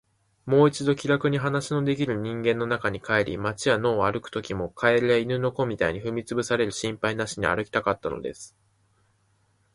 [0.47, 8.55] もう一度、気らくに話のできる人間の中に帰り、街や野を歩くときも、蛙や犬の子みたいに踏みつぶされる心配なしに歩きたかったのです。